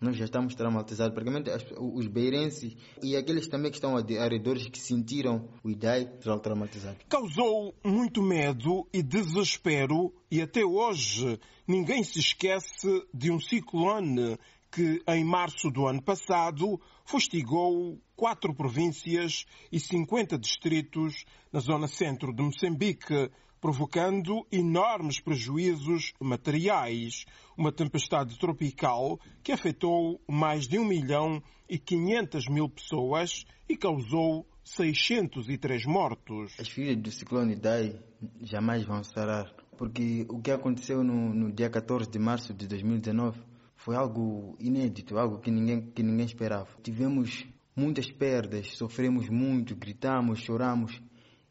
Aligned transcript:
nós 0.00 0.16
já 0.16 0.24
estamos 0.24 0.54
traumatizados. 0.54 1.14
Praticamente 1.14 1.50
os 1.78 2.06
beirenses 2.06 2.76
e 3.02 3.16
aqueles 3.16 3.48
também 3.48 3.70
que 3.70 3.76
estão 3.76 3.96
arredores 3.96 4.68
que 4.68 4.78
sentiram 4.78 5.48
o 5.62 5.70
IDAI 5.70 6.06
traumatizados. 6.42 6.98
Causou 7.08 7.74
muito 7.84 8.22
medo 8.22 8.86
e 8.92 9.02
desespero 9.02 10.12
e 10.30 10.40
até 10.40 10.64
hoje 10.64 11.38
ninguém 11.66 12.02
se 12.02 12.18
esquece 12.18 13.06
de 13.12 13.30
um 13.30 13.40
ciclone 13.40 14.38
que 14.70 15.02
em 15.08 15.24
março 15.24 15.70
do 15.70 15.86
ano 15.86 16.02
passado 16.02 16.80
fustigou 17.04 17.98
quatro 18.14 18.54
províncias 18.54 19.44
e 19.72 19.80
50 19.80 20.38
distritos 20.38 21.24
na 21.52 21.60
zona 21.60 21.88
centro 21.88 22.34
de 22.34 22.42
Moçambique, 22.42 23.30
provocando 23.60 24.46
enormes 24.52 25.20
prejuízos 25.20 26.12
materiais. 26.20 27.24
Uma 27.56 27.72
tempestade 27.72 28.38
tropical 28.38 29.18
que 29.42 29.52
afetou 29.52 30.20
mais 30.28 30.68
de 30.68 30.78
1 30.78 30.84
milhão 30.84 31.42
e 31.68 31.78
500 31.78 32.48
mil 32.48 32.68
pessoas 32.68 33.44
e 33.68 33.76
causou 33.76 34.46
603 34.62 35.86
mortos. 35.86 36.54
As 36.58 36.68
filhas 36.68 36.96
do 36.96 37.10
ciclone 37.10 37.56
Dai 37.56 37.98
jamais 38.42 38.84
vão 38.84 39.02
sarar, 39.02 39.52
porque 39.76 40.26
o 40.28 40.40
que 40.40 40.50
aconteceu 40.50 41.02
no, 41.02 41.34
no 41.34 41.52
dia 41.52 41.70
14 41.70 42.08
de 42.10 42.18
março 42.18 42.54
de 42.54 42.66
2019 42.66 43.47
foi 43.78 43.94
algo 43.94 44.56
inédito, 44.58 45.16
algo 45.16 45.38
que 45.38 45.50
ninguém, 45.50 45.80
que 45.92 46.02
ninguém 46.02 46.26
esperava. 46.26 46.68
Tivemos 46.82 47.46
muitas 47.74 48.10
perdas, 48.10 48.76
sofremos 48.76 49.28
muito, 49.28 49.76
gritamos, 49.76 50.40
choramos 50.40 51.00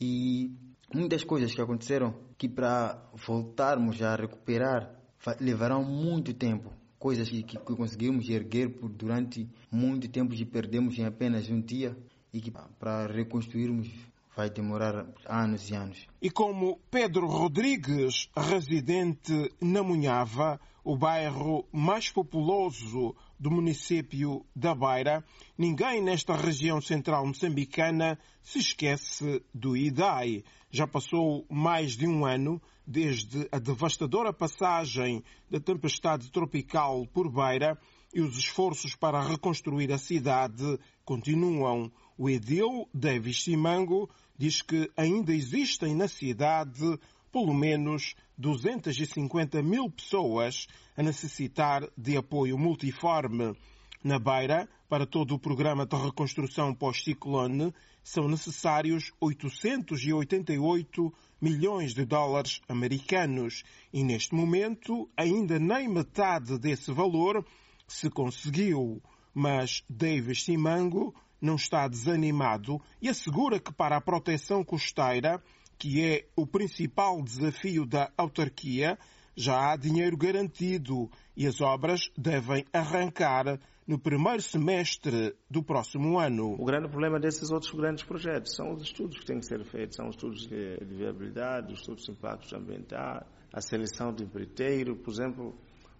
e 0.00 0.54
muitas 0.94 1.24
coisas 1.24 1.52
que 1.52 1.60
aconteceram 1.60 2.14
que 2.38 2.48
para 2.48 3.10
voltarmos 3.26 4.00
a 4.00 4.14
recuperar 4.14 4.94
levarão 5.40 5.84
muito 5.84 6.32
tempo. 6.32 6.72
Coisas 6.96 7.28
que, 7.28 7.42
que 7.42 7.58
conseguimos 7.58 8.28
erguer 8.28 8.78
por 8.78 8.88
durante 8.88 9.48
muito 9.70 10.08
tempo 10.08 10.32
e 10.32 10.44
perdemos 10.44 10.96
em 10.98 11.04
apenas 11.04 11.50
um 11.50 11.60
dia 11.60 11.96
e 12.32 12.40
que 12.40 12.52
para 12.52 13.08
reconstruirmos 13.08 13.90
vai 14.36 14.50
demorar 14.50 15.06
anos 15.26 15.70
e 15.70 15.74
anos. 15.74 16.06
E 16.20 16.30
como 16.30 16.78
Pedro 16.90 17.26
Rodrigues, 17.26 18.28
residente 18.36 19.50
na 19.60 19.82
Munhava, 19.82 20.60
o 20.84 20.96
bairro 20.96 21.64
mais 21.72 22.10
populoso 22.10 23.14
do 23.38 23.50
município 23.50 24.44
da 24.54 24.74
Beira, 24.74 25.24
ninguém 25.56 26.02
nesta 26.02 26.34
região 26.34 26.80
central 26.80 27.26
moçambicana 27.26 28.18
se 28.42 28.58
esquece 28.58 29.42
do 29.54 29.76
IDAI. 29.76 30.42
Já 30.70 30.86
passou 30.86 31.46
mais 31.48 31.92
de 31.92 32.06
um 32.06 32.24
ano 32.24 32.60
desde 32.86 33.46
a 33.52 33.58
devastadora 33.58 34.32
passagem 34.32 35.22
da 35.50 35.60
tempestade 35.60 36.30
tropical 36.32 37.06
por 37.06 37.30
Beira 37.30 37.78
e 38.12 38.20
os 38.20 38.36
esforços 38.36 38.94
para 38.94 39.22
reconstruir 39.22 39.92
a 39.92 39.98
cidade 39.98 40.78
continuam. 41.04 41.90
O 42.16 42.28
edil 42.28 42.88
Davis 42.92 43.42
Simango 43.42 44.08
diz 44.36 44.62
que 44.62 44.90
ainda 44.96 45.34
existem 45.34 45.94
na 45.94 46.08
cidade 46.08 46.98
pelo 47.32 47.54
menos 47.54 48.14
250 48.36 49.62
mil 49.62 49.90
pessoas 49.90 50.66
a 50.96 51.02
necessitar 51.02 51.88
de 51.96 52.16
apoio 52.16 52.58
multiforme. 52.58 53.56
Na 54.04 54.18
Beira, 54.18 54.68
para 54.88 55.06
todo 55.06 55.34
o 55.34 55.38
programa 55.38 55.86
de 55.86 55.96
reconstrução 55.96 56.74
pós-ciclone, 56.74 57.72
são 58.02 58.28
necessários 58.28 59.12
888 59.20 61.14
milhões 61.40 61.94
de 61.94 62.04
dólares 62.04 62.60
americanos 62.68 63.62
e, 63.92 64.02
neste 64.02 64.34
momento, 64.34 65.08
ainda 65.16 65.58
nem 65.58 65.88
metade 65.88 66.58
desse 66.58 66.92
valor 66.92 67.46
se 67.86 68.10
conseguiu. 68.10 69.00
Mas 69.32 69.82
Davis 69.88 70.42
Simango 70.42 71.14
não 71.42 71.56
está 71.56 71.88
desanimado 71.88 72.80
e 73.00 73.08
assegura 73.08 73.58
que 73.58 73.72
para 73.72 73.96
a 73.96 74.00
proteção 74.00 74.64
costeira, 74.64 75.42
que 75.76 76.00
é 76.00 76.24
o 76.36 76.46
principal 76.46 77.20
desafio 77.20 77.84
da 77.84 78.12
autarquia, 78.16 78.96
já 79.34 79.72
há 79.72 79.76
dinheiro 79.76 80.16
garantido 80.16 81.10
e 81.36 81.46
as 81.46 81.60
obras 81.60 82.10
devem 82.16 82.64
arrancar 82.72 83.58
no 83.86 83.98
primeiro 83.98 84.40
semestre 84.40 85.34
do 85.50 85.62
próximo 85.62 86.18
ano. 86.18 86.54
O 86.58 86.64
grande 86.64 86.88
problema 86.88 87.18
desses 87.18 87.50
outros 87.50 87.72
grandes 87.72 88.04
projetos 88.04 88.54
são 88.54 88.72
os 88.72 88.82
estudos 88.82 89.18
que 89.18 89.26
têm 89.26 89.40
que 89.40 89.46
ser 89.46 89.64
feitos, 89.64 89.96
são 89.96 90.08
os 90.08 90.14
estudos 90.14 90.46
de, 90.46 90.76
viabilidade, 90.84 91.72
os 91.72 91.80
estudos 91.80 92.04
de 92.04 92.12
impactos 92.12 92.52
ambientais, 92.52 93.26
a 93.52 93.60
seleção 93.60 94.14
de 94.14 94.22
empreiteiro, 94.22 94.96
por 94.96 95.10
exemplo, 95.12 95.54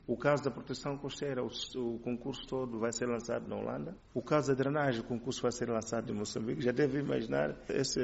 o 0.07 0.17
caso 0.17 0.43
da 0.43 0.51
proteção 0.51 0.97
costeira, 0.99 1.43
o, 1.43 1.49
o, 1.77 1.99
concurso 2.01 2.47
todo 2.47 2.79
vai 2.79 2.93
ser 2.93 3.07
lançado 3.07 3.49
na 3.49 3.57
Holanda. 3.57 3.97
O 4.13 4.21
caso 4.21 4.49
da 4.49 4.55
drenagem, 4.55 5.01
o 5.01 5.05
concurso 5.05 5.43
vai 5.43 5.53
ser 5.53 5.69
lançado 5.69 6.11
em 6.13 6.15
Moçambique. 6.15 6.61
Já 6.61 6.73
deve 6.73 6.99
imaginar 6.99 7.57
esse 7.69 8.01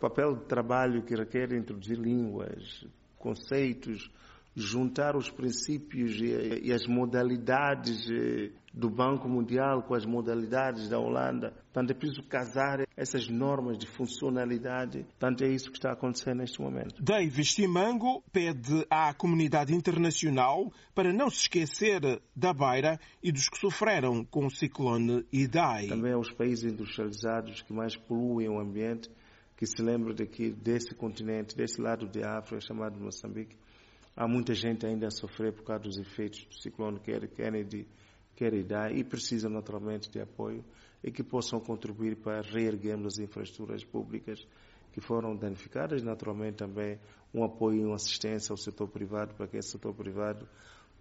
papel 0.00 0.36
de 0.36 0.44
trabalho 0.44 1.02
que 1.02 1.14
requer 1.14 1.52
introduzir 1.52 1.98
línguas, 1.98 2.86
conceitos, 3.18 4.10
juntar 4.54 5.16
os 5.16 5.30
princípios 5.30 6.20
e, 6.20 6.66
e, 6.66 6.72
as 6.72 6.86
modalidades 6.86 8.06
eh, 8.10 8.50
do 8.72 8.90
Banco 8.90 9.28
Mundial 9.28 9.82
com 9.82 9.94
as 9.94 10.04
modalidades 10.04 10.88
da 10.88 10.98
Holanda. 10.98 11.52
Portanto, 11.72 11.90
é 11.90 11.94
preciso 11.94 12.22
casar 12.24 12.86
essas 12.96 13.28
normas 13.28 13.78
de 13.78 13.86
funcionalidade. 13.86 15.04
Portanto, 15.04 15.44
é 15.44 15.48
isso 15.48 15.70
que 15.70 15.78
está 15.78 15.92
acontecendo 15.92 16.38
neste 16.38 16.60
momento. 16.60 17.02
Davis 17.02 17.54
Simango 17.54 18.22
pede 18.30 18.86
à 18.90 19.14
comunidade 19.14 19.74
internacional 19.74 20.70
para 20.94 21.12
não 21.12 21.30
se 21.30 21.42
esquecer 21.42 22.00
da 22.36 22.52
Beira 22.52 23.00
e 23.22 23.32
dos 23.32 23.48
que 23.48 23.58
sofreram 23.58 24.24
com 24.24 24.46
o 24.46 24.50
ciclone 24.50 25.24
Idai. 25.32 25.86
Também 25.86 26.12
aos 26.12 26.30
países 26.30 26.70
industrializados 26.70 27.62
que 27.62 27.72
mais 27.72 27.96
poluem 27.96 28.50
o 28.50 28.60
ambiente, 28.60 29.10
que 29.56 29.66
se 29.66 29.80
lembram 29.80 30.14
daqui, 30.14 30.50
desse 30.50 30.94
continente, 30.94 31.56
desse 31.56 31.80
lado 31.80 32.06
de 32.06 32.22
África, 32.22 32.60
chamado 32.60 32.98
Moçambique, 32.98 33.56
Há 34.14 34.28
muita 34.28 34.54
gente 34.54 34.86
ainda 34.86 35.06
a 35.06 35.10
sofrer 35.10 35.52
por 35.52 35.64
causa 35.64 35.84
dos 35.84 35.98
efeitos 35.98 36.44
do 36.44 36.54
ciclone 36.54 37.00
Kennedy, 37.00 37.88
idar 38.40 38.94
e 38.94 39.04
precisam 39.04 39.50
naturalmente 39.50 40.10
de 40.10 40.20
apoio 40.20 40.64
e 41.02 41.10
que 41.10 41.22
possam 41.22 41.60
contribuir 41.60 42.16
para 42.16 42.42
reerguermos 42.42 43.14
as 43.14 43.18
infraestruturas 43.20 43.84
públicas 43.84 44.46
que 44.92 45.00
foram 45.00 45.34
danificadas, 45.34 46.02
naturalmente 46.02 46.56
também 46.56 46.98
um 47.32 47.44
apoio 47.44 47.82
e 47.82 47.84
uma 47.84 47.94
assistência 47.94 48.52
ao 48.52 48.56
setor 48.56 48.88
privado 48.88 49.34
para 49.34 49.46
que 49.46 49.56
esse 49.56 49.70
setor 49.70 49.94
privado 49.94 50.46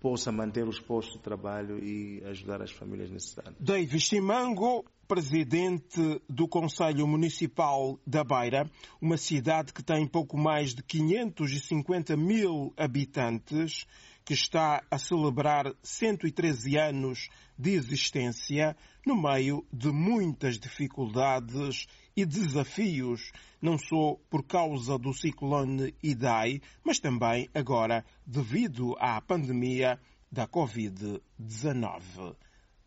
possa 0.02 0.32
manter 0.32 0.68
os 0.68 0.80
postos 0.80 1.16
de 1.18 1.22
trabalho 1.22 1.78
e 1.78 2.24
ajudar 2.26 2.62
as 2.62 2.72
famílias 2.72 3.12
necessitadas. 3.12 3.54
David 3.60 4.02
Simango, 4.04 4.84
presidente 5.08 6.20
do 6.28 6.48
Conselho 6.48 7.08
Municipal 7.08 8.00
da 8.06 8.24
Beira, 8.24 8.70
uma 9.00 9.16
cidade 9.16 9.72
que 9.72 9.84
tem 9.84 10.08
pouco 10.08 10.38
mais 10.38 10.74
de 10.74 10.82
550 10.82 12.18
mil 12.18 12.74
habitantes, 12.76 13.86
que 14.24 14.34
está 14.34 14.84
a 14.90 14.98
celebrar 14.98 15.74
113 15.82 16.78
anos 16.78 17.30
de 17.58 17.72
existência 17.72 18.76
no 19.06 19.20
meio 19.20 19.66
de 19.72 19.92
muitas 19.92 20.60
dificuldades 20.60 21.88
e 22.16 22.26
desafios, 22.26 23.32
não 23.62 23.78
só 23.78 24.16
por 24.30 24.44
causa 24.44 24.98
do 24.98 25.14
ciclone 25.14 25.96
Idai, 26.04 26.62
mas 26.84 27.00
também 27.00 27.50
agora 27.54 28.06
devido 28.26 28.96
à 29.00 29.20
pandemia 29.22 30.00
da 30.32 30.48
Covid-19. 30.48 32.36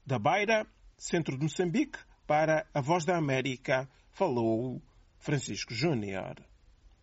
Da 0.07 0.19
Beira, 0.19 0.67
centro 0.97 1.37
de 1.37 1.43
Moçambique, 1.45 1.99
para 2.27 2.67
a 2.73 2.81
Voz 2.81 3.05
da 3.05 3.17
América, 3.17 3.89
falou 4.11 4.81
Francisco 5.19 5.75
Júnior. 5.75 6.54